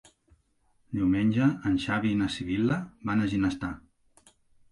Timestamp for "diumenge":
0.99-1.49